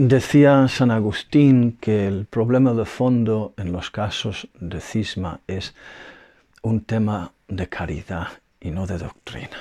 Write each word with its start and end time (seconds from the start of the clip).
Decía 0.00 0.68
San 0.68 0.92
Agustín 0.92 1.76
que 1.80 2.06
el 2.06 2.26
problema 2.26 2.72
de 2.72 2.84
fondo 2.84 3.52
en 3.56 3.72
los 3.72 3.90
casos 3.90 4.46
de 4.60 4.80
cisma 4.80 5.40
es 5.48 5.74
un 6.62 6.82
tema 6.82 7.32
de 7.48 7.68
caridad 7.68 8.28
y 8.60 8.70
no 8.70 8.86
de 8.86 8.96
doctrina. 8.96 9.58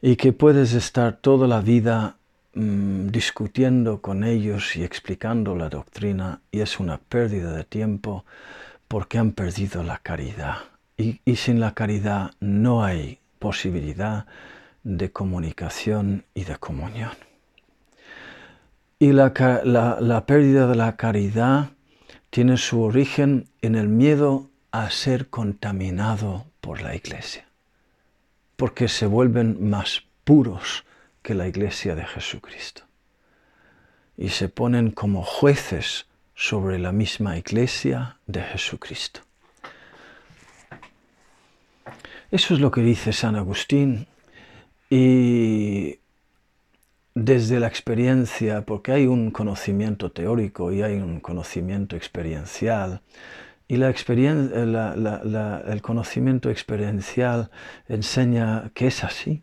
Y 0.00 0.16
que 0.16 0.32
puedes 0.32 0.72
estar 0.72 1.18
toda 1.18 1.46
la 1.46 1.60
vida 1.60 2.16
mm, 2.54 3.08
discutiendo 3.08 4.00
con 4.00 4.24
ellos 4.24 4.76
y 4.76 4.82
explicando 4.82 5.56
la 5.56 5.68
doctrina 5.68 6.40
y 6.50 6.60
es 6.60 6.80
una 6.80 6.96
pérdida 6.96 7.52
de 7.52 7.64
tiempo 7.64 8.24
porque 8.88 9.18
han 9.18 9.32
perdido 9.32 9.82
la 9.82 9.98
caridad. 9.98 10.56
y 10.96 11.36
sin 11.36 11.60
la 11.60 11.74
caridad 11.74 12.30
no 12.40 12.82
hay 12.82 13.18
posibilidad 13.38 14.24
de 14.84 15.12
comunicación 15.12 16.24
y 16.32 16.44
de 16.44 16.56
comunión. 16.56 17.31
Y 19.02 19.10
la, 19.10 19.34
pérdida 20.26 20.68
de 20.68 20.76
la 20.76 20.96
caridad 20.96 21.70
tiene 22.30 22.56
su 22.56 22.82
origen 22.82 23.48
en 23.60 23.74
el 23.74 23.88
miedo 23.88 24.48
a 24.70 24.90
ser 24.90 25.28
contaminado 25.28 26.46
por 26.60 26.82
la 26.82 26.94
iglesia, 26.94 27.48
porque 28.54 28.86
se 28.86 29.06
vuelven 29.06 29.68
más 29.68 30.04
puros 30.22 30.84
que 31.20 31.34
la 31.34 31.48
iglesia 31.48 31.96
de 31.96 32.04
Jesucristo 32.04 32.84
y 34.16 34.28
se 34.28 34.48
ponen 34.48 34.92
como 34.92 35.24
jueces 35.24 36.06
sobre 36.36 36.78
la 36.78 36.92
misma 36.92 37.36
iglesia 37.36 38.18
de 38.28 38.42
Jesucristo. 38.44 39.22
Eso 42.30 42.54
es 42.54 42.60
lo 42.60 42.70
que 42.70 42.82
dice 42.82 43.12
San 43.12 43.34
Agustín 43.34 44.06
y 44.88 45.98
desde 47.14 47.60
la 47.60 47.66
experiencia, 47.66 48.62
porque 48.62 48.92
hay 48.92 49.06
un 49.06 49.30
conocimiento 49.30 50.12
teórico 50.12 50.72
y 50.72 50.82
hay 50.82 50.96
un 50.96 51.20
conocimiento 51.20 51.96
experiencial, 51.96 53.02
y 53.68 53.76
la 53.76 53.88
el 53.88 55.82
conocimiento 55.82 56.50
experiencial 56.50 57.50
enseña 57.88 58.70
que 58.74 58.88
es 58.88 59.04
así, 59.04 59.42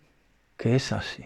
que 0.58 0.76
es 0.76 0.92
así, 0.92 1.26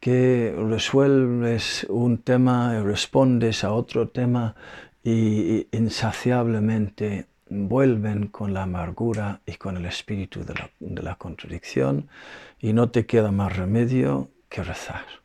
que 0.00 0.54
resuelves 0.56 1.86
un 1.88 2.18
tema 2.18 2.76
y 2.78 2.82
respondes 2.82 3.64
a 3.64 3.72
otro 3.72 4.08
tema 4.08 4.54
y 5.02 5.66
insaciablemente 5.72 7.26
vuelven 7.48 8.26
con 8.28 8.52
la 8.52 8.64
amargura 8.64 9.40
y 9.46 9.54
con 9.54 9.76
el 9.76 9.86
espíritu 9.86 10.44
de 10.44 11.02
la 11.02 11.14
contradicción 11.16 12.08
y 12.58 12.72
no 12.74 12.90
te 12.90 13.06
queda 13.06 13.30
más 13.32 13.56
remedio 13.56 14.28
que 14.48 14.62
rezar 14.62 15.19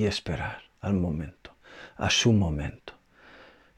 y 0.00 0.06
esperar 0.06 0.62
al 0.80 0.94
momento, 0.94 1.50
a 1.98 2.08
su 2.08 2.32
momento, 2.32 2.94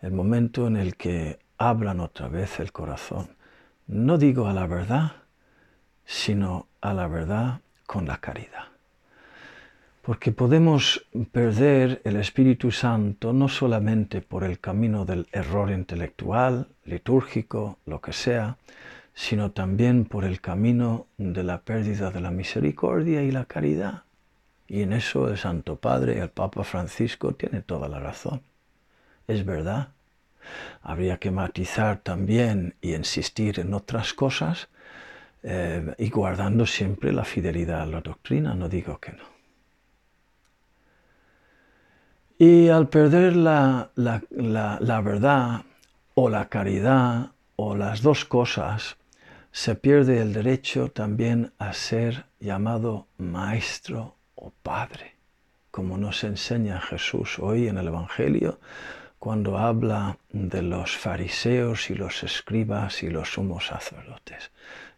el 0.01 0.12
momento 0.12 0.69
en 0.69 0.77
el 0.77 0.95
que 0.97 1.41
hablan 1.59 1.98
otra 1.98 2.28
vez 2.28 2.61
el 2.61 2.70
corazón. 2.70 3.34
No 3.89 4.19
digo 4.19 4.47
a 4.47 4.53
la 4.53 4.69
verdad, 4.69 5.17
sino 6.05 6.69
a 6.81 6.95
la 6.95 7.09
verdad 7.09 7.61
con 7.87 8.06
la 8.06 8.19
caridad. 8.19 8.67
Porque 10.03 10.31
podemos 10.31 11.05
perder 11.33 12.00
el 12.05 12.15
Espíritu 12.15 12.70
Santo 12.70 13.33
no 13.33 13.48
solamente 13.48 14.20
por 14.20 14.45
el 14.45 14.61
camino 14.61 15.05
del 15.05 15.27
error 15.33 15.73
intelectual, 15.73 16.69
litúrgico, 16.84 17.78
lo 17.84 18.00
que 18.00 18.12
sea, 18.12 18.59
sino 19.12 19.50
también 19.50 20.05
por 20.05 20.25
el 20.25 20.41
camino 20.41 21.09
de 21.19 21.43
la 21.43 21.62
pérdida 21.62 22.12
de 22.12 22.20
la 22.20 22.31
misericordia 22.31 23.25
y 23.25 23.33
la 23.33 23.45
caridad. 23.47 24.05
Y 24.73 24.81
en 24.81 24.95
eso 24.95 25.28
el 25.28 25.37
Santo 25.37 25.77
Padre, 25.77 26.19
el 26.19 26.31
Papa 26.31 26.65
Francisco, 26.65 27.34
tiene 27.34 27.61
toda 27.61 27.91
la 27.91 28.01
razón. 28.01 28.41
Es 29.28 29.45
verdad. 29.45 29.89
Habría 30.81 31.19
que 31.19 31.31
matizar 31.31 31.98
también 31.98 32.75
y 32.81 32.95
insistir 32.95 33.61
en 33.61 33.75
otras 33.75 34.15
cosas 34.15 34.71
eh, 35.43 35.94
y 35.99 36.09
guardando 36.09 36.65
siempre 36.65 37.12
la 37.12 37.27
fidelidad 37.27 37.83
a 37.83 37.87
la 37.87 38.00
doctrina, 38.00 38.55
no 38.55 38.71
digo 38.71 38.99
que 38.99 39.12
no. 39.12 39.25
Y 42.39 42.71
al 42.71 42.89
perder 42.89 43.37
la, 43.37 43.91
la 43.94 45.00
verdad 45.03 45.66
o 46.15 46.31
la 46.31 46.49
caridad 46.49 47.33
o 47.56 47.77
las 47.77 48.00
dos 48.00 48.25
cosas, 48.25 48.97
se 49.50 49.75
pierde 49.75 50.22
el 50.22 50.33
derecho 50.33 50.91
también 50.91 51.53
a 51.59 51.75
ser 51.75 52.25
llamado 52.41 53.06
maestro 53.19 54.16
Padre, 54.50 55.14
como 55.70 55.97
nos 55.97 56.25
enseña 56.25 56.80
Jesús 56.80 57.38
hoy 57.38 57.69
en 57.69 57.78
el 57.78 57.88
Evangelio, 57.88 58.58
cuando 59.19 59.56
habla 59.56 60.19
de 60.30 60.62
los 60.62 60.97
fariseos 60.97 61.91
y 61.91 61.94
los 61.94 62.25
escribas 62.25 63.03
y 63.03 63.08
los 63.08 63.34
sumos 63.34 63.66
sacerdotes, 63.66 64.50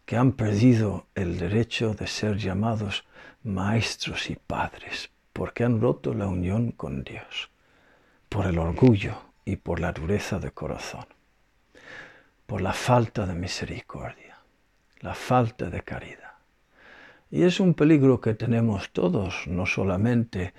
que 0.05 0.17
han 0.17 0.31
perdido 0.31 1.05
el 1.15 1.37
derecho 1.37 1.93
de 1.93 2.07
ser 2.07 2.37
llamados 2.37 3.05
maestros 3.43 4.29
y 4.29 4.35
padres, 4.35 5.11
porque 5.31 5.63
han 5.63 5.79
roto 5.79 6.13
la 6.13 6.27
unión 6.27 6.71
con 6.71 7.03
Dios, 7.03 7.49
por 8.29 8.47
el 8.47 8.57
orgullo 8.57 9.21
y 9.45 9.57
por 9.57 9.79
la 9.79 9.91
dureza 9.91 10.39
de 10.39 10.51
corazón, 10.51 11.05
por 12.45 12.61
la 12.61 12.73
falta 12.73 13.25
de 13.25 13.35
misericordia, 13.35 14.37
la 14.99 15.13
falta 15.13 15.69
de 15.69 15.81
caridad. 15.81 16.34
Y 17.31 17.43
es 17.43 17.59
un 17.59 17.73
peligro 17.73 18.21
que 18.21 18.33
tenemos 18.33 18.91
todos, 18.91 19.47
no 19.47 19.65
solamente 19.65 20.53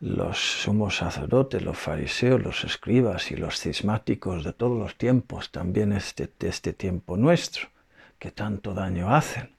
los 0.00 0.62
sumos 0.62 0.96
sacerdotes, 0.96 1.62
los 1.62 1.78
fariseos, 1.78 2.42
los 2.42 2.64
escribas 2.64 3.30
y 3.30 3.36
los 3.36 3.60
cismáticos 3.60 4.44
de 4.44 4.52
todos 4.52 4.78
los 4.78 4.96
tiempos, 4.96 5.50
también 5.50 5.92
este, 5.92 6.28
de 6.38 6.48
este 6.48 6.72
tiempo 6.72 7.16
nuestro, 7.16 7.68
que 8.18 8.30
tanto 8.30 8.74
daño 8.74 9.14
hacen 9.14 9.50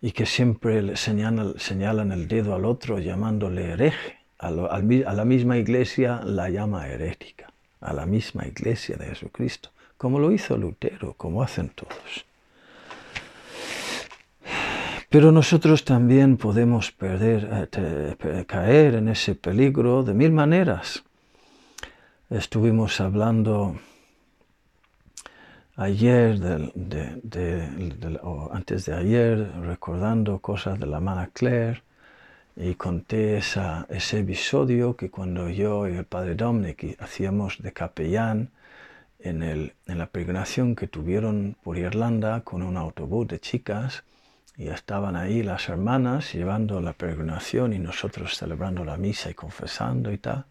y 0.00 0.12
que 0.12 0.26
siempre 0.26 0.96
señalan, 0.96 1.58
señalan 1.58 2.12
el 2.12 2.28
dedo 2.28 2.54
al 2.54 2.64
otro 2.64 2.98
llamándole 2.98 3.70
hereje. 3.70 4.16
A, 4.38 4.48
a 4.48 5.12
la 5.14 5.24
misma 5.24 5.56
iglesia 5.56 6.20
la 6.22 6.50
llama 6.50 6.88
herética, 6.88 7.50
a 7.80 7.94
la 7.94 8.04
misma 8.04 8.46
iglesia 8.46 8.96
de 8.96 9.06
Jesucristo, 9.06 9.70
como 9.96 10.18
lo 10.18 10.30
hizo 10.30 10.58
Lutero, 10.58 11.14
como 11.14 11.42
hacen 11.42 11.70
todos. 11.70 12.26
Pero 15.16 15.32
nosotros 15.32 15.82
también 15.82 16.36
podemos 16.36 16.92
perder, 16.92 17.70
eh, 17.72 18.44
caer 18.46 18.96
en 18.96 19.08
ese 19.08 19.34
peligro 19.34 20.02
de 20.02 20.12
mil 20.12 20.30
maneras. 20.30 21.04
Estuvimos 22.28 23.00
hablando 23.00 23.76
ayer, 25.76 26.38
o 28.22 28.50
antes 28.52 28.84
de 28.84 28.92
ayer, 28.92 29.52
recordando 29.62 30.40
cosas 30.40 30.78
de 30.78 30.86
la 30.86 31.00
Mana 31.00 31.30
Claire 31.32 31.82
y 32.54 32.74
conté 32.74 33.38
ese 33.38 34.18
episodio 34.18 34.96
que 34.98 35.10
cuando 35.10 35.48
yo 35.48 35.88
y 35.88 35.96
el 35.96 36.04
padre 36.04 36.34
Dominic 36.34 37.00
hacíamos 37.00 37.62
de 37.62 37.72
capellán 37.72 38.50
en 39.20 39.72
la 39.86 40.06
peregrinación 40.08 40.76
que 40.76 40.88
tuvieron 40.88 41.56
por 41.64 41.78
Irlanda 41.78 42.42
con 42.42 42.60
un 42.60 42.76
autobús 42.76 43.26
de 43.28 43.40
chicas, 43.40 44.04
y 44.58 44.68
estaban 44.68 45.16
ahí 45.16 45.42
las 45.42 45.68
hermanas 45.68 46.32
llevando 46.32 46.80
la 46.80 46.94
peregrinación 46.94 47.72
y 47.72 47.78
nosotros 47.78 48.36
celebrando 48.36 48.84
la 48.84 48.96
misa 48.96 49.30
y 49.30 49.34
confesando 49.34 50.12
y 50.12 50.18
tal. 50.18 50.44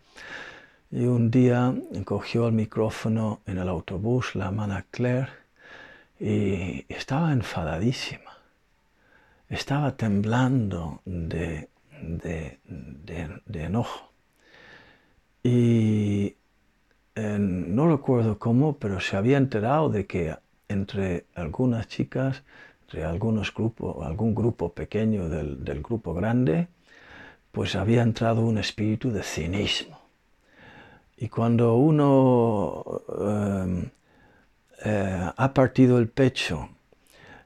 Y 0.92 1.06
un 1.06 1.32
día 1.32 1.74
cogió 2.06 2.48
el 2.48 2.54
micrófono 2.54 3.42
en 3.46 3.58
el 3.58 3.68
autobús 3.68 4.36
la 4.36 4.46
hermana 4.46 4.86
Claire 4.92 5.30
y 6.20 6.86
estaba 6.88 7.34
enfadadísima. 7.34 8.32
Estaba 9.50 9.96
temblando 9.96 11.02
de, 11.06 11.70
de, 11.90 12.60
enojo. 13.54 14.12
Y 15.44 16.36
eh, 17.16 17.38
no 17.40 17.90
recuerdo 17.90 18.40
cómo, 18.40 18.78
pero 18.78 19.00
se 19.00 19.18
había 19.18 19.38
enterado 19.38 19.90
de 19.90 20.06
que 20.06 20.36
entre 20.68 21.26
algunas 21.36 21.88
chicas 21.88 22.44
de 22.92 23.04
algunos 23.04 23.54
grupos, 23.54 24.06
algún 24.06 24.36
grupo 24.36 24.74
pequeño 24.74 25.30
del, 25.30 25.82
grupo 25.82 26.14
grande, 26.14 26.68
pues 27.52 27.76
había 27.76 28.02
entrado 28.02 28.42
un 28.42 28.58
espíritu 28.58 29.12
de 29.12 29.24
cinismo. 29.24 30.00
Y 31.18 31.30
cuando 31.30 31.76
uno 31.76 32.84
em, 33.20 33.90
eh, 34.84 35.32
ha 35.36 35.54
partido 35.54 35.98
el 35.98 36.10
pecho 36.10 36.70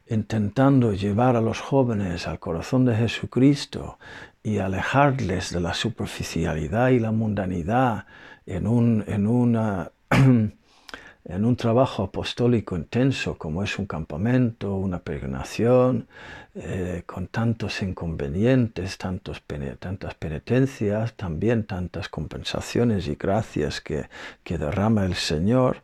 intentando 0.09 0.93
llevar 0.93 1.35
a 1.35 1.41
los 1.41 1.59
jóvenes 1.61 2.27
al 2.27 2.39
corazón 2.39 2.85
de 2.85 2.95
Jesucristo 2.95 3.99
y 4.41 4.57
alejarles 4.57 5.51
de 5.51 5.59
la 5.59 5.73
superficialidad 5.73 6.89
y 6.89 6.99
la 6.99 7.11
mundanidad 7.11 8.05
en, 8.45 8.65
un, 8.65 9.03
en 9.07 9.27
una 9.27 9.91
en 11.25 11.45
un 11.45 11.55
trabajo 11.55 12.03
apostólico 12.03 12.75
intenso 12.75 13.37
como 13.37 13.63
es 13.63 13.77
un 13.77 13.85
campamento, 13.85 14.75
una 14.75 14.99
peregrinación, 14.99 16.07
eh, 16.55 17.03
con 17.05 17.27
tantos 17.27 17.81
inconvenientes, 17.81 18.97
tantos, 18.97 19.43
tantas 19.79 20.13
penitencias, 20.15 21.13
también 21.13 21.65
tantas 21.65 22.09
compensaciones 22.09 23.07
y 23.07 23.15
gracias 23.15 23.81
que, 23.81 24.09
que 24.43 24.57
derrama 24.57 25.05
el 25.05 25.15
Señor. 25.15 25.83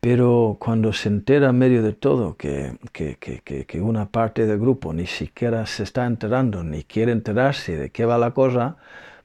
Pero 0.00 0.58
cuando 0.60 0.92
se 0.92 1.08
entera 1.08 1.48
en 1.48 1.58
medio 1.58 1.82
de 1.82 1.94
todo 1.94 2.36
que, 2.36 2.76
que, 2.92 3.16
que, 3.16 3.80
una 3.80 4.10
parte 4.10 4.46
del 4.46 4.58
grupo 4.58 4.92
ni 4.92 5.06
siquiera 5.06 5.64
se 5.64 5.82
está 5.82 6.04
enterando 6.04 6.62
ni 6.62 6.84
quiere 6.84 7.12
enterarse 7.12 7.76
de 7.76 7.90
qué 7.90 8.04
va 8.04 8.18
la 8.18 8.32
cosa, 8.32 8.76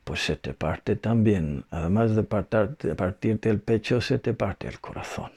pues 0.09 0.25
se 0.25 0.37
te 0.37 0.55
parte 0.55 0.95
también, 0.95 1.65
además 1.69 2.15
de, 2.15 2.23
de 2.23 2.95
partirte 2.95 3.47
el 3.51 3.59
pecho, 3.59 4.01
se 4.01 4.17
te 4.17 4.33
parte 4.33 4.67
el 4.67 4.79
corazón. 4.79 5.31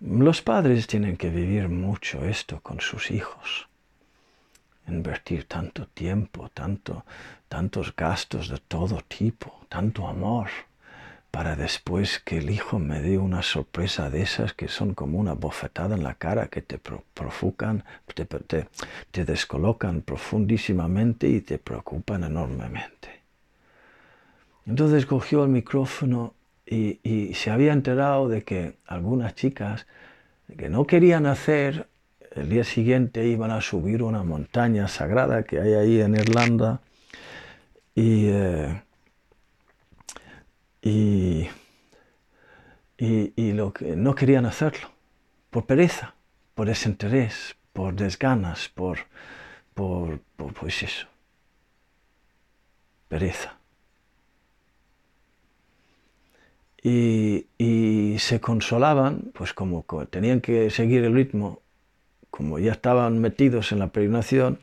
Los 0.00 0.40
padres 0.40 0.86
tienen 0.86 1.18
que 1.18 1.28
vivir 1.28 1.68
mucho 1.68 2.24
esto 2.24 2.60
con 2.60 2.80
sus 2.80 3.10
hijos, 3.10 3.68
invertir 4.88 5.44
tanto 5.44 5.88
tiempo, 5.88 6.48
tanto, 6.54 7.04
tantos 7.50 7.94
gastos 7.94 8.48
de 8.48 8.56
todo 8.56 9.02
tipo, 9.06 9.66
tanto 9.68 10.08
amor, 10.08 10.48
para 11.34 11.56
después 11.56 12.20
que 12.20 12.38
el 12.38 12.48
hijo 12.48 12.78
me 12.78 13.00
dé 13.00 13.18
una 13.18 13.42
sorpresa 13.42 14.08
de 14.08 14.22
esas 14.22 14.52
que 14.52 14.68
son 14.68 14.94
como 14.94 15.18
una 15.18 15.32
bofetada 15.32 15.96
en 15.96 16.04
la 16.04 16.14
cara, 16.14 16.46
que 16.46 16.62
te 16.62 16.78
profucan, 16.78 17.82
te, 18.14 18.24
te 19.10 19.24
descolocan 19.24 20.02
profundísimamente 20.02 21.28
y 21.28 21.40
te 21.40 21.58
preocupan 21.58 22.22
enormemente. 22.22 23.08
Entonces 24.64 25.06
cogió 25.06 25.42
el 25.42 25.50
micrófono 25.50 26.34
y, 26.64 27.34
se 27.34 27.50
había 27.50 27.72
enterado 27.72 28.28
de 28.28 28.44
que 28.44 28.76
algunas 28.86 29.34
chicas 29.34 29.88
que 30.56 30.68
no 30.68 30.86
querían 30.86 31.26
hacer, 31.26 31.88
el 32.36 32.48
día 32.48 32.62
siguiente 32.62 33.26
iban 33.26 33.50
a 33.50 33.60
subir 33.60 34.04
una 34.04 34.22
montaña 34.22 34.86
sagrada 34.86 35.42
que 35.42 35.58
hay 35.58 35.72
ahí 35.74 36.00
en 36.00 36.14
Irlanda 36.14 36.80
y, 37.96 38.26
eh, 38.28 38.83
y, 40.84 41.48
lo 43.52 43.72
que 43.72 43.96
no 43.96 44.14
querían 44.14 44.46
hacerlo 44.46 44.90
por 45.50 45.66
pereza, 45.66 46.14
por 46.54 46.66
desinterés, 46.66 47.56
por 47.72 47.94
desganas, 47.94 48.68
por, 48.68 48.98
por, 49.74 50.20
por 50.36 50.52
pues 50.52 50.82
eso, 50.82 51.06
pereza. 53.08 53.56
y, 56.84 58.16
se 58.18 58.40
consolaban, 58.40 59.32
pues 59.34 59.52
como 59.54 59.84
tenían 60.10 60.40
que 60.40 60.70
seguir 60.70 61.04
el 61.04 61.14
ritmo, 61.14 61.62
como 62.30 62.58
ya 62.58 62.72
estaban 62.72 63.20
metidos 63.20 63.72
en 63.72 63.80
la 63.80 63.88
peregrinación, 63.88 64.60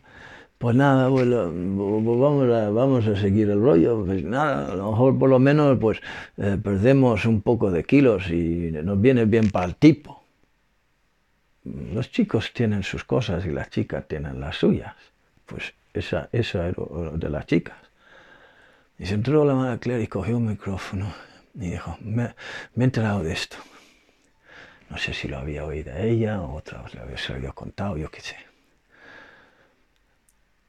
pues 0.62 0.76
nada, 0.76 1.10
pues 1.10 1.28
vamos, 1.28 2.54
a, 2.54 2.70
vamos 2.70 3.08
a 3.08 3.16
seguir 3.16 3.50
el 3.50 3.60
rollo, 3.60 4.06
pues 4.06 4.24
nada, 4.24 4.72
a 4.72 4.76
lo 4.76 4.92
mejor 4.92 5.18
por 5.18 5.28
lo 5.28 5.40
menos 5.40 5.80
pues 5.80 6.00
eh, 6.38 6.60
perdemos 6.64 7.26
un 7.26 7.42
poco 7.42 7.72
de 7.72 7.84
kilos 7.84 8.30
y 8.30 8.70
nos 8.72 9.02
viene 9.02 9.26
bien 9.26 9.50
para 9.50 9.66
el 9.66 9.76
tipo. 9.76 10.24
Los 11.64 12.12
chicos 12.12 12.54
tienen 12.54 12.84
sus 12.84 13.04
cosas 13.04 13.44
y 13.48 13.50
las 13.50 13.72
chicas 13.72 14.08
tienen 14.08 14.40
las 14.40 14.58
suyas. 14.58 14.94
Pues 15.48 15.74
esa, 15.96 16.30
esa 16.32 16.68
era 16.68 16.84
de 17.14 17.30
las 17.30 17.48
chicas. 17.48 17.78
Y 19.00 19.08
se 19.08 19.16
entró 19.16 19.44
la 19.46 19.56
madre 19.56 19.80
Claire 19.80 20.04
y 20.04 20.08
cogió 20.08 20.38
un 20.38 20.46
micrófono 20.46 21.12
y 21.56 21.72
dijo, 21.72 21.98
me, 22.02 22.36
he 22.78 22.84
enterado 22.84 23.24
de 23.24 23.34
esto. 23.34 23.58
No 24.92 24.98
sé 25.00 25.16
si 25.16 25.28
lo 25.28 25.40
había 25.40 25.66
oído 25.66 25.96
ella 25.98 26.40
o 26.40 26.56
otra 26.56 26.84
vez 26.84 27.20
se 27.20 27.30
lo 27.30 27.40
había 27.40 27.52
contado, 27.52 27.98
yo 27.98 28.12
qué 28.12 28.22
sé. 28.22 28.51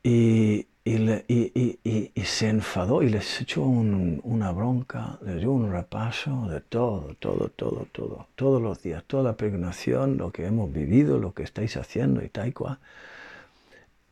Y, 0.02 0.66
se 2.24 2.48
enfadó 2.48 3.02
y 3.02 3.10
les 3.10 3.40
echó 3.40 3.62
una 3.62 4.50
bronca, 4.52 5.18
les 5.24 5.40
dio 5.40 5.52
un 5.52 5.70
repaso 5.70 6.48
de 6.48 6.60
todo, 6.60 7.14
todo, 7.20 7.50
todo, 7.50 7.86
todo, 7.92 8.26
todos 8.34 8.62
los 8.62 8.82
días, 8.82 9.04
toda 9.06 9.22
la 9.22 9.36
peregrinación, 9.36 10.16
lo 10.16 10.30
que 10.32 10.46
hemos 10.46 10.72
vivido, 10.72 11.18
lo 11.18 11.34
que 11.34 11.42
estáis 11.42 11.76
haciendo 11.76 12.22
y 12.24 12.28
tal 12.28 12.52
cual. 12.54 12.78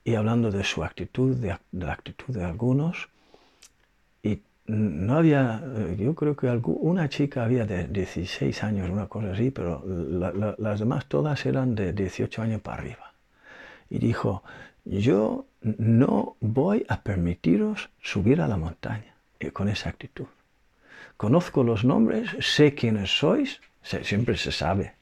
Y 0.04 0.14
hablando 0.14 0.50
de 0.50 0.64
su 0.64 0.84
actitud, 0.84 1.36
de, 1.36 1.56
de 1.72 1.86
la 1.86 1.92
actitud 1.92 2.34
de 2.34 2.44
algunos, 2.44 3.08
no 4.70 5.16
había, 5.16 5.62
eh, 5.64 5.96
yo 5.98 6.14
creo 6.14 6.36
que 6.36 6.46
una 6.46 7.08
chica 7.08 7.44
había 7.44 7.64
de 7.66 7.88
16 7.88 8.62
años, 8.62 8.88
una 8.90 9.06
cosa 9.06 9.32
así, 9.32 9.50
pero 9.50 9.82
las 10.58 10.78
demás 10.78 11.06
todas 11.06 11.44
eran 11.46 11.74
de 11.74 11.92
18 11.92 12.42
años 12.42 12.60
para 12.60 12.82
arriba. 12.82 13.12
Y 13.88 13.98
dijo, 13.98 14.42
yo 14.84 15.46
no 15.60 16.36
voy 16.40 16.86
a 16.88 17.02
permitiros 17.02 17.90
subir 18.00 18.40
a 18.40 18.48
la 18.48 18.56
montaña 18.56 19.14
con 19.52 19.68
esa 19.68 19.88
actitud. 19.88 20.26
Conozco 21.16 21.64
los 21.64 21.84
nombres, 21.84 22.30
sé 22.40 22.74
quiénes 22.74 23.18
sois, 23.18 23.60
siempre 23.82 24.36
se 24.36 24.52
sabe, 24.52 24.94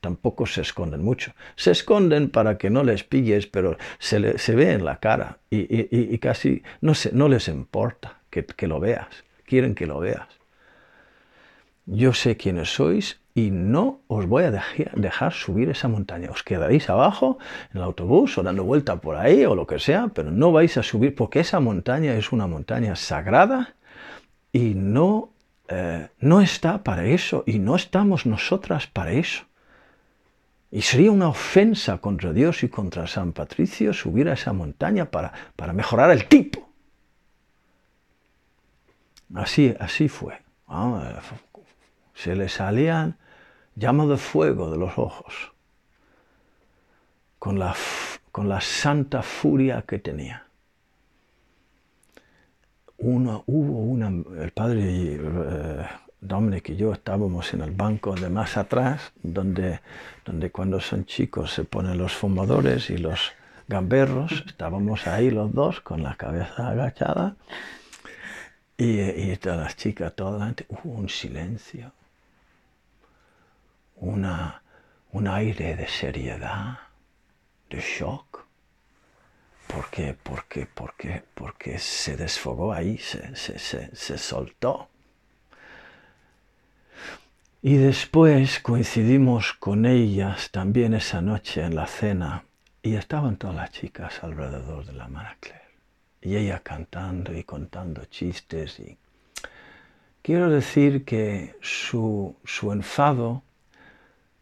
tampoco 0.00 0.46
se 0.46 0.62
esconden 0.62 1.02
mucho. 1.02 1.32
Se 1.56 1.70
esconden 1.70 2.30
para 2.30 2.58
que 2.58 2.70
no 2.70 2.82
les 2.84 3.04
pilles, 3.04 3.46
pero 3.46 3.76
se, 3.98 4.18
ve 4.18 4.72
en 4.72 4.84
la 4.84 4.98
cara 4.98 5.38
y, 5.50 6.18
casi 6.18 6.62
no, 6.80 6.92
no 7.12 7.28
les 7.28 7.48
importa 7.48 8.20
que, 8.30 8.66
lo 8.66 8.80
veas, 8.80 9.08
quieren 9.44 9.74
que 9.74 9.86
lo 9.86 10.00
veas. 10.00 10.28
Yo 11.86 12.12
sé 12.12 12.36
quiénes 12.36 12.68
sois 12.74 13.18
y 13.38 13.52
no 13.52 14.00
os 14.08 14.26
voy 14.26 14.42
a 14.42 14.50
dejar, 14.50 15.32
subir 15.32 15.70
esa 15.70 15.86
montaña. 15.86 16.28
Os 16.30 16.42
quedaréis 16.42 16.90
abajo 16.90 17.38
en 17.70 17.76
el 17.76 17.84
autobús 17.84 18.36
o 18.36 18.42
dando 18.42 18.64
vuelta 18.64 18.96
por 18.96 19.14
ahí 19.14 19.44
o 19.44 19.54
lo 19.54 19.64
que 19.64 19.78
sea, 19.78 20.08
pero 20.12 20.32
no 20.32 20.50
vais 20.50 20.76
a 20.76 20.82
subir 20.82 21.14
porque 21.14 21.38
esa 21.38 21.60
montaña 21.60 22.14
es 22.14 22.32
una 22.32 22.48
montaña 22.48 22.96
sagrada 22.96 23.76
y 24.50 24.74
no, 24.74 25.30
eh, 25.68 26.08
no 26.18 26.40
está 26.40 26.82
para 26.82 27.04
eso 27.04 27.44
y 27.46 27.60
no 27.60 27.76
estamos 27.76 28.26
nosotras 28.26 28.88
para 28.88 29.12
eso. 29.12 29.44
Y 30.72 30.82
sería 30.82 31.12
una 31.12 31.28
ofensa 31.28 31.98
contra 31.98 32.32
Dios 32.32 32.64
y 32.64 32.68
contra 32.68 33.06
San 33.06 33.32
Patricio 33.32 33.92
subir 33.92 34.28
a 34.28 34.32
esa 34.32 34.52
montaña 34.52 35.12
para, 35.12 35.32
para 35.54 35.72
mejorar 35.72 36.10
el 36.10 36.26
tipo. 36.26 36.68
Así, 39.32 39.76
así 39.78 40.08
fue. 40.08 40.42
Se 42.14 42.34
le 42.34 42.48
salían 42.48 43.16
llamas 43.78 44.08
de 44.08 44.16
fuego 44.16 44.70
de 44.70 44.78
los 44.78 44.98
ojos 44.98 45.52
con 47.38 47.58
la, 47.58 47.74
con 48.32 48.48
la 48.48 48.60
santa 48.60 49.22
furia 49.22 49.82
que 49.82 49.98
tenía. 49.98 50.44
hubo 52.98 53.42
una, 53.46 54.08
el 54.42 54.50
padre 54.50 54.82
eh, 54.82 55.86
Dominic 56.20 56.70
y 56.70 56.76
yo 56.76 56.92
estábamos 56.92 57.54
en 57.54 57.60
el 57.60 57.70
banco 57.70 58.14
de 58.14 58.28
más 58.28 58.56
atrás, 58.56 59.12
donde, 59.22 59.80
donde 60.24 60.50
cuando 60.50 60.80
son 60.80 61.04
chicos 61.06 61.52
se 61.52 61.64
ponen 61.64 61.96
los 61.96 62.12
fumadores 62.12 62.90
y 62.90 62.98
los 62.98 63.32
gamberros, 63.68 64.32
estábamos 64.46 65.06
ahí 65.06 65.30
los 65.30 65.52
dos 65.54 65.80
con 65.80 66.02
la 66.02 66.16
cabeza 66.16 66.70
agachada 66.70 67.36
y, 68.76 69.00
y 69.00 69.36
todas 69.36 69.58
las 69.58 69.76
chicas, 69.76 70.12
toda 70.16 70.38
la 70.38 70.46
gente, 70.46 70.66
hubo 70.68 70.92
un 70.92 71.08
silencio, 71.08 71.92
una, 74.00 74.62
un 75.12 75.28
aire 75.28 75.76
de 75.76 75.88
seriedad, 75.88 76.78
de 77.70 77.80
shock, 77.80 78.46
porque, 79.66 80.16
porque, 80.22 80.66
porque, 80.66 81.22
porque 81.34 81.78
se 81.78 82.16
desfogó 82.16 82.72
ahí, 82.72 82.98
se, 82.98 83.36
se, 83.36 83.58
se, 83.58 84.18
soltó. 84.18 84.88
Y 87.60 87.76
después 87.76 88.60
coincidimos 88.60 89.52
con 89.52 89.84
ellas 89.84 90.50
también 90.50 90.94
esa 90.94 91.20
noche 91.20 91.62
en 91.62 91.74
la 91.74 91.86
cena 91.86 92.44
y 92.82 92.94
estaban 92.94 93.36
todas 93.36 93.56
las 93.56 93.72
chicas 93.72 94.22
alrededor 94.22 94.86
de 94.86 94.92
la 94.92 95.08
Maracle 95.08 95.60
y 96.20 96.36
ella 96.36 96.60
cantando 96.60 97.36
y 97.36 97.44
contando 97.44 98.04
chistes. 98.06 98.80
Y... 98.80 98.96
Quiero 100.22 100.50
decir 100.50 101.04
que 101.04 101.56
su, 101.60 102.36
su 102.44 102.72
enfado 102.72 103.42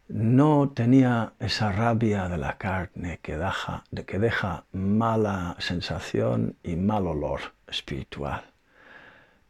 no 0.07 0.69
tenía 0.69 1.33
esa 1.39 1.71
rabia 1.71 2.29
de 2.29 2.37
la 2.37 2.57
carne 2.57 3.19
que 3.21 3.37
deja, 3.37 3.83
de 3.91 4.05
que 4.05 4.19
deja 4.19 4.63
mala 4.71 5.55
sensación 5.59 6.55
y 6.63 6.75
mal 6.75 7.07
olor 7.07 7.41
espiritual. 7.67 8.43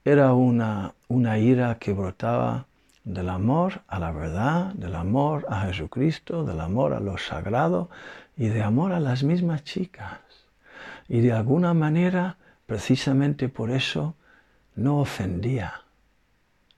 Era 0.03 0.33
una, 0.33 0.95
una 1.07 1.37
ira 1.37 1.77
que 1.79 1.93
brotaba 1.93 2.65
del 3.03 3.29
amor 3.29 3.81
a 3.87 3.99
la 3.99 4.11
verdad, 4.11 4.73
del 4.73 4.95
amor 4.95 5.45
a 5.49 5.61
Jesucristo, 5.61 6.43
del 6.43 6.59
amor 6.59 6.93
a 6.93 6.99
lo 6.99 7.17
sagrado 7.17 7.89
y 8.35 8.47
de 8.47 8.63
amor 8.63 8.93
a 8.93 8.99
las 8.99 9.23
mismas 9.23 9.63
chicas. 9.63 10.19
Y 11.07 11.21
de 11.21 11.33
alguna 11.33 11.73
manera, 11.73 12.37
precisamente 12.65 13.47
por 13.47 13.69
eso, 13.69 14.15
no 14.75 14.99
ofendía, 14.99 15.81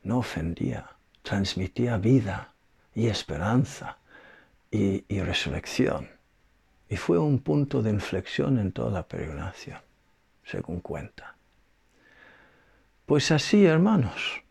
no 0.04 0.20
ofendía. 0.20 0.86
transmitía 1.22 1.98
vida 1.98 2.54
y 3.00 3.08
esperanza 3.08 3.98
y, 4.70 5.22
resurrección. 5.22 6.10
Y 6.90 6.98
fue 6.98 7.18
un 7.18 7.40
punto 7.40 7.82
de 7.82 7.92
inflexión 7.92 8.60
en 8.60 8.74
toda 8.74 8.92
la 8.92 9.08
peregrinación, 9.08 9.80
según 10.44 10.82
cuenta. 10.82 11.38
Pues 13.06 13.32
así, 13.32 13.66
hermanos, 13.66 14.44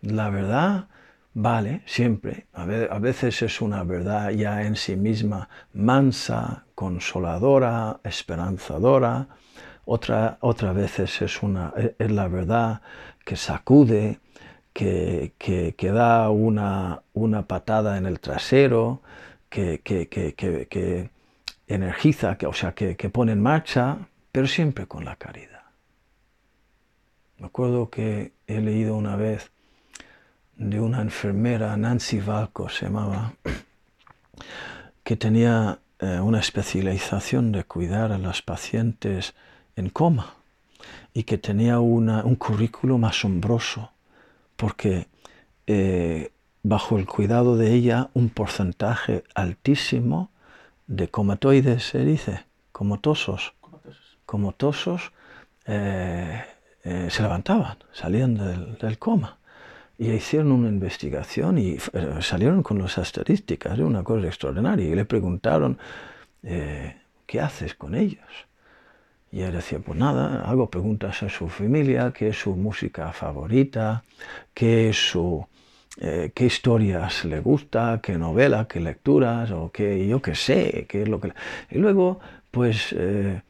la 0.00 0.30
verdad 0.30 0.88
vale 1.34 1.82
siempre. 1.84 2.46
A 2.54 2.64
veces 2.98 3.42
es 3.42 3.60
una 3.60 3.84
verdad 3.84 4.30
ya 4.30 4.62
en 4.62 4.74
sí 4.74 4.96
misma 4.96 5.48
mansa, 5.74 6.64
consoladora, 6.74 8.00
esperanzadora. 8.04 9.28
Otra, 9.84 10.38
otras 10.40 10.74
veces 10.74 11.20
es, 11.20 11.42
una, 11.42 11.74
es 11.98 12.10
la 12.10 12.28
verdad 12.28 12.80
que 13.24 13.36
sacude, 13.36 14.18
que, 14.72 15.32
que, 15.38 15.92
da 15.92 16.30
una, 16.30 17.02
una, 17.12 17.46
patada 17.46 17.98
en 17.98 18.06
el 18.06 18.20
trasero, 18.20 19.02
que, 19.48 19.80
que 19.82 21.10
energiza, 21.66 22.36
o 22.46 22.52
sea, 22.52 22.72
que, 22.72 22.96
que 22.96 23.10
pone 23.10 23.32
en 23.32 23.42
marcha, 23.42 23.98
pero 24.32 24.46
siempre 24.46 24.86
con 24.86 25.04
la 25.04 25.16
caridad. 25.16 25.62
Me 27.38 27.46
acuerdo 27.46 27.90
que 27.90 28.32
he 28.46 28.60
leído 28.60 28.96
una 28.96 29.16
vez 29.16 29.50
de 30.56 30.78
una 30.78 31.00
enfermera, 31.00 31.76
Nancy 31.76 32.20
Valco 32.20 32.68
se 32.68 32.84
llamaba, 32.86 33.32
que 35.04 35.16
tenía 35.16 35.78
eh, 36.00 36.20
una 36.20 36.40
especialización 36.40 37.50
de 37.52 37.64
cuidar 37.64 38.12
a 38.12 38.18
las 38.18 38.42
pacientes 38.42 39.34
en 39.76 39.88
coma 39.88 40.34
y 41.14 41.22
que 41.22 41.38
tenía 41.38 41.80
una, 41.80 42.24
un 42.24 42.36
currículum 42.36 43.04
asombroso 43.04 43.90
porque 44.60 45.06
eh, 45.66 46.32
bajo 46.62 46.98
el 46.98 47.06
cuidado 47.06 47.56
de 47.56 47.72
ella 47.72 48.10
un 48.12 48.28
porcentaje 48.28 49.24
altísimo 49.34 50.30
de 50.86 51.08
comatoides, 51.08 51.84
se 51.84 52.04
dice, 52.04 52.44
comatosos, 52.72 53.54
comatosos, 54.26 55.12
eh, 55.64 56.44
eh, 56.84 57.08
se 57.10 57.22
levantaban, 57.22 57.78
salían 57.92 58.34
del, 58.78 58.98
coma. 58.98 59.38
Y 59.96 60.10
hicieron 60.10 60.52
una 60.52 60.68
investigación 60.68 61.58
y 61.58 61.76
eh, 61.92 62.18
salieron 62.20 62.62
con 62.62 62.78
las 62.78 62.98
estadísticas, 62.98 63.78
una 63.78 64.02
cosa 64.02 64.26
extraordinaria. 64.26 64.88
Y 64.88 64.94
le 64.94 65.04
preguntaron, 65.04 65.78
¿qué 66.42 67.40
haces 67.40 67.74
con 67.74 67.94
ellos? 67.94 68.49
Y 69.32 69.42
él 69.42 69.52
decía, 69.52 69.78
pues 69.78 69.98
nada, 69.98 70.42
hago 70.42 70.70
preguntas 70.70 71.22
a 71.22 71.28
su 71.28 71.48
familia, 71.48 72.12
qué 72.12 72.28
es 72.28 72.38
su 72.40 72.56
música 72.56 73.12
favorita, 73.12 74.02
qué 74.54 74.88
es 74.90 74.96
su, 75.10 75.46
eh, 76.00 76.32
qué 76.34 76.46
historias 76.46 77.24
le 77.24 77.40
gusta, 77.40 78.00
qué 78.02 78.18
novela, 78.18 78.66
qué 78.68 78.80
lecturas, 78.80 79.50
o 79.52 79.70
qué, 79.72 80.06
yo 80.08 80.20
qué 80.20 80.34
sé, 80.34 80.86
qué 80.88 81.02
es 81.02 81.08
lo 81.08 81.20
que... 81.20 81.32
Y 81.70 81.78
luego, 81.78 82.18
pues 82.50 82.92
eh, 82.92 83.42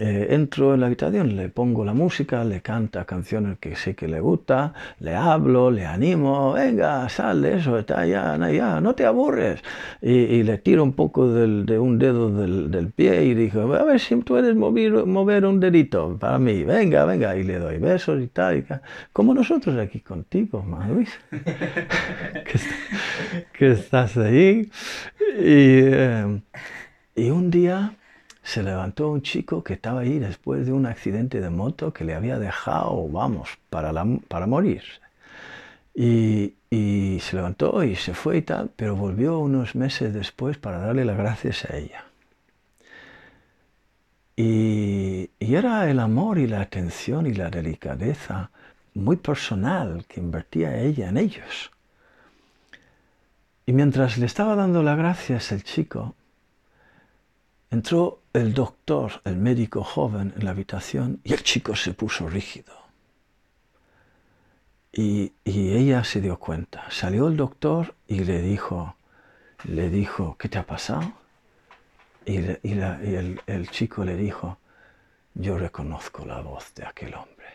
eh, 0.00 0.28
entro 0.30 0.74
en 0.74 0.80
la 0.80 0.86
habitación, 0.86 1.36
le 1.36 1.48
pongo 1.48 1.84
la 1.84 1.94
música, 1.94 2.42
le 2.42 2.60
canta 2.60 3.04
canciones 3.04 3.58
que 3.58 3.76
sé 3.76 3.94
que 3.94 4.08
le 4.08 4.18
gusta, 4.18 4.74
le 4.98 5.14
hablo, 5.14 5.70
le 5.70 5.86
animo, 5.86 6.54
venga, 6.54 7.08
sal 7.08 7.42
de 7.42 7.58
eso, 7.58 7.78
está 7.78 8.04
ya, 8.04 8.36
ya, 8.50 8.80
no 8.80 8.96
te 8.96 9.06
aburres. 9.06 9.62
Y, 10.02 10.42
le 10.42 10.58
tiro 10.58 10.82
un 10.82 10.94
poco 10.94 11.28
de 11.28 11.78
un 11.78 11.98
dedo 11.98 12.30
del, 12.30 12.92
pie 12.92 13.24
y 13.24 13.34
digo, 13.34 13.72
a 13.74 13.84
ver 13.84 14.00
si 14.00 14.16
puedes 14.16 14.56
mover, 14.56 15.06
mover 15.06 15.44
un 15.44 15.60
dedito 15.60 16.16
para 16.18 16.38
mí, 16.38 16.64
venga, 16.64 17.04
venga, 17.04 17.36
y 17.36 17.44
le 17.44 17.58
doy 17.58 17.78
besos 17.78 18.20
y 18.20 18.26
tal, 18.26 18.64
como 19.12 19.34
nosotros 19.34 19.78
aquí 19.78 20.00
contigo, 20.00 20.64
Luis, 20.88 21.10
que, 23.52 23.70
estás 23.70 24.16
ahí. 24.16 24.68
Y, 25.38 25.44
eh, 25.44 26.40
y 27.14 27.30
un 27.30 27.50
día 27.50 27.94
se 28.42 28.62
levantó 28.62 29.10
un 29.10 29.22
chico 29.22 29.62
que 29.62 29.74
estaba 29.74 30.00
ahí 30.00 30.18
después 30.18 30.66
de 30.66 30.72
un 30.72 30.86
accidente 30.86 31.40
de 31.40 31.50
moto 31.50 31.92
que 31.92 32.04
le 32.04 32.14
había 32.14 32.38
dejado, 32.38 33.08
vamos, 33.08 33.58
para, 33.68 33.92
para 34.28 34.46
morir. 34.46 34.82
Y, 35.94 36.54
se 37.20 37.36
levantó 37.36 37.82
y 37.84 37.96
se 37.96 38.14
fue 38.14 38.38
y 38.38 38.42
tal, 38.42 38.70
pero 38.74 38.96
volvió 38.96 39.38
unos 39.38 39.74
meses 39.74 40.14
después 40.14 40.56
para 40.56 40.78
darle 40.78 41.04
las 41.04 41.18
gracias 41.18 41.64
a 41.66 41.76
ella. 41.76 42.04
Y, 44.36 45.30
y, 45.38 45.54
era 45.54 45.90
el 45.90 46.00
amor 46.00 46.38
y 46.38 46.46
la 46.46 46.62
atención 46.62 47.26
y 47.26 47.34
la 47.34 47.50
delicadeza 47.50 48.50
muy 48.94 49.16
personal 49.16 50.04
que 50.08 50.20
invertía 50.20 50.78
ella 50.80 51.08
en 51.08 51.18
ellos. 51.18 51.70
Y 53.66 53.72
mientras 53.72 54.16
le 54.16 54.26
estaba 54.26 54.56
dando 54.56 54.82
las 54.82 54.96
gracias 54.96 55.52
el 55.52 55.62
chico, 55.62 56.14
Entró 57.70 58.19
el 58.32 58.54
doctor, 58.54 59.20
el 59.24 59.36
médico 59.36 59.82
joven, 59.82 60.32
en 60.36 60.44
la 60.44 60.52
habitación 60.52 61.20
y 61.24 61.32
el 61.32 61.42
chico 61.42 61.74
se 61.74 61.94
puso 61.94 62.28
rígido. 62.28 62.72
Y, 64.92 65.32
ella 65.44 66.04
se 66.04 66.20
dio 66.20 66.38
cuenta. 66.38 66.90
Salió 66.90 67.28
el 67.28 67.36
doctor 67.36 67.94
y 68.06 68.20
le 68.24 68.40
dijo, 68.42 68.96
le 69.64 69.88
dijo, 69.88 70.36
¿qué 70.38 70.48
te 70.48 70.58
ha 70.58 70.66
pasado? 70.66 71.12
Y, 72.24 72.36
el, 72.36 73.40
el 73.46 73.70
chico 73.70 74.04
le 74.04 74.16
dijo, 74.16 74.58
yo 75.34 75.58
reconozco 75.58 76.24
la 76.24 76.40
voz 76.40 76.74
de 76.74 76.86
aquel 76.86 77.14
hombre. 77.14 77.48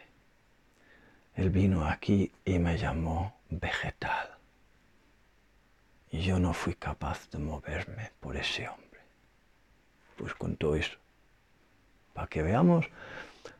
Él 1.36 1.50
vino 1.50 1.86
aquí 1.86 2.32
y 2.44 2.60
me 2.60 2.78
llamó 2.78 3.38
vegetal. 3.50 4.38
Y 6.12 6.22
yo 6.22 6.40
no 6.40 6.54
fui 6.54 6.76
capaz 6.76 7.30
de 7.30 7.40
moverme 7.40 8.12
por 8.20 8.38
ese 8.38 8.70
hombre 8.70 8.85
pues 10.16 10.34
con 10.34 10.56
todo 10.56 10.76
eso. 10.76 10.98
Para 12.14 12.28
que 12.28 12.42
veamos 12.42 12.86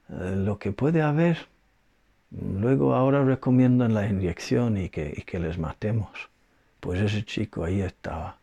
eh, 0.10 0.34
lo 0.36 0.60
que 0.60 0.72
puede 0.72 1.02
haber. 1.02 1.38
Luego 2.32 2.96
ahora 2.96 3.24
recomiendan 3.24 3.94
la 3.94 4.08
inyección 4.08 4.78
y 4.78 4.90
que, 4.90 5.14
y 5.16 5.22
que 5.22 5.40
les 5.40 5.58
matemos. 5.58 6.30
Pues 6.80 7.02
ese 7.02 7.24
chico 7.24 7.64
ahí 7.64 7.82
estaba, 7.82 8.38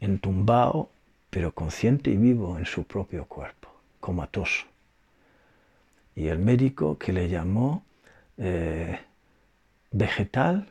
entumbado, 0.00 0.90
pero 1.30 1.52
consciente 1.52 2.10
y 2.10 2.16
vivo 2.16 2.58
en 2.58 2.66
su 2.66 2.84
propio 2.84 3.24
cuerpo, 3.26 3.68
comatoso. 4.00 4.66
Y 6.14 6.28
el 6.28 6.38
médico 6.38 6.98
que 6.98 7.12
le 7.12 7.28
llamó 7.28 7.84
eh, 8.36 8.98
vegetal 9.90 10.68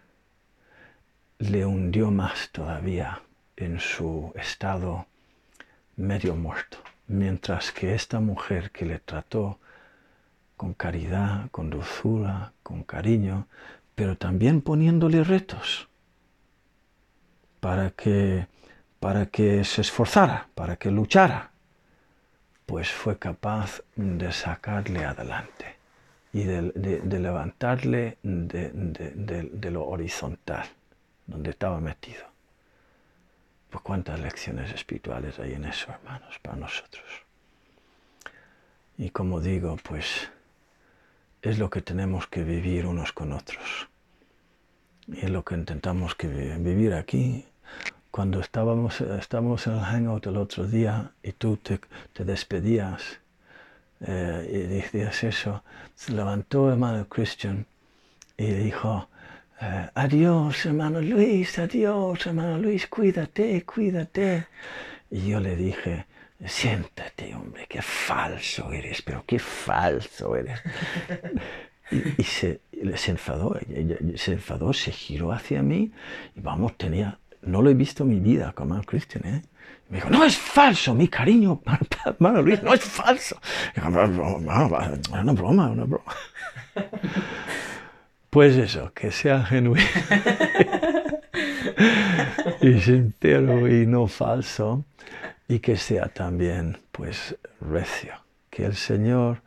le 1.40 1.66
hundió 1.66 2.12
más 2.12 2.50
todavía 2.52 3.22
en 3.56 3.80
su 3.80 4.32
estado 4.36 5.06
medio 5.98 6.36
muerto, 6.36 6.78
mientras 7.08 7.72
que 7.72 7.94
esta 7.94 8.20
mujer 8.20 8.72
que 8.72 8.86
le 8.86 9.00
trató 9.00 9.60
con 10.56 10.74
caridad, 10.74 11.50
con 11.52 11.70
dulzura, 11.70 12.54
con 12.64 12.84
cariño, 12.84 13.48
pero 13.96 14.16
también 14.18 14.62
poniéndole 14.62 15.24
retos 15.24 15.90
para 17.60 17.90
que, 17.92 18.48
para 19.00 19.26
que 19.26 19.64
se 19.64 19.82
esforzara, 19.82 20.48
para 20.54 20.76
que 20.78 20.92
luchara, 20.92 21.52
pues 22.66 22.92
fue 22.92 23.18
capaz 23.18 23.82
de 23.96 24.32
sacarle 24.32 25.04
adelante 25.04 25.78
y 26.34 26.44
de, 26.44 26.62
levantarle 27.20 28.18
de 28.22 29.72
lo 29.72 29.88
horizontal, 29.88 30.68
donde 31.26 31.52
estaba 31.52 31.80
metido. 31.80 32.37
Pues 33.70 33.84
cuántas 33.84 34.20
lecciones 34.20 34.72
espirituales 34.74 35.40
hay 35.40 35.54
en 35.54 35.66
eso, 35.66 35.92
hermanos, 35.92 36.40
para 36.40 36.56
nosotros. 36.56 37.06
Y 38.98 39.10
como 39.12 39.42
digo, 39.42 39.78
pues 39.84 40.30
es 41.42 41.60
lo 41.60 41.70
que 41.70 41.82
tenemos 41.82 42.28
que 42.28 42.44
vivir 42.44 42.86
unos 42.86 43.12
con 43.12 43.32
otros. 43.32 43.88
Y 45.08 45.26
es 45.26 45.30
lo 45.30 45.44
que 45.44 45.56
intentamos 45.56 46.16
que 46.16 46.28
vivir 46.28 46.94
aquí. 46.94 47.46
Cuando 48.12 48.40
estábamos, 48.40 49.02
estábamos 49.02 49.68
en 49.68 49.74
el 49.74 49.82
hangout 49.82 50.26
el 50.28 50.38
otro 50.38 50.66
día 50.66 51.12
y 51.22 51.34
tú 51.34 51.58
te, 51.58 51.80
despedías 52.24 53.20
eh, 54.02 54.50
y 54.52 54.58
decías 54.68 55.24
eso, 55.24 55.64
se 55.94 56.14
levantó 56.14 56.68
el 56.68 56.74
hermano 56.74 57.08
Christian 57.08 57.66
y 58.38 58.48
dijo, 58.48 59.10
eh, 59.60 59.90
adiós, 59.96 60.66
hermano 60.66 61.02
Luis, 61.02 61.58
adiós, 61.58 62.26
hermano 62.26 62.58
Luis, 62.60 62.88
cuídate, 62.88 63.64
cuídate. 63.66 64.48
Y 65.10 65.30
yo 65.30 65.40
le 65.40 65.56
dije, 65.56 66.06
siéntate, 66.46 67.34
hombre, 67.34 67.66
qué 67.68 67.82
falso 67.82 68.72
eres, 68.72 69.02
pero 69.02 69.24
qué 69.26 69.40
falso 69.40 70.36
eres. 70.36 70.60
y, 71.92 72.24
se, 72.24 72.62
se, 72.96 73.12
enfadó, 73.12 73.58
se 74.16 74.34
enfadó, 74.34 74.74
se 74.74 74.92
giró 74.92 75.32
hacia 75.32 75.64
mí 75.64 75.92
y 76.36 76.40
vamos, 76.40 76.78
tenía, 76.78 77.18
no 77.42 77.62
lo 77.62 77.70
he 77.70 77.74
visto 77.74 78.04
en 78.04 78.10
mi 78.10 78.20
vida 78.20 78.52
con 78.54 78.68
hermano 78.68 78.84
Christian, 78.84 79.26
¿eh? 79.26 79.42
me 79.90 79.98
dijo, 79.98 80.10
no 80.10 80.24
es 80.24 80.38
falso, 80.38 80.94
mi 80.94 81.08
cariño, 81.08 81.62
hermano 82.06 82.42
Luis, 82.42 82.62
no 82.62 82.74
es 82.74 82.82
falso. 82.82 83.40
una 83.78 83.90
broma, 85.34 85.70
una 85.70 85.86
broma. 85.86 86.14
Pues 88.38 88.56
eso, 88.56 88.94
que 88.94 89.10
sea 89.10 89.44
genuino 89.44 89.82
y 92.62 92.80
sincero 92.82 93.68
y 93.68 93.88
no 93.88 94.06
falso 94.06 94.86
y 95.48 95.58
que 95.58 95.76
sea 95.76 96.10
también 96.10 96.78
pues 96.92 97.36
recio. 97.60 98.14
Que 98.52 98.68
el 98.68 98.76
Señor 98.76 99.42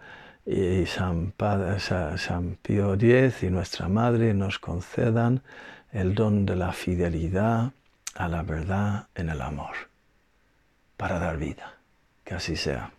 y 0.45 0.87
San, 0.87 1.33
San 1.79 2.59
Pío 2.61 2.95
X 2.95 3.45
y 3.45 3.51
nuestra 3.51 3.87
Madre 3.87 4.35
nos 4.35 4.59
concedan 4.59 5.45
el 5.93 6.17
don 6.17 6.45
de 6.45 6.57
la 6.57 6.73
fidelidad 6.73 7.71
a 8.17 8.27
la 8.27 8.43
verdad 8.43 9.07
en 9.15 9.29
el 9.29 9.41
amor 9.41 9.77
para 10.97 11.21
dar 11.21 11.37
vida. 11.37 11.77
Que 12.25 12.35
así 12.35 12.57
sea. 12.57 12.91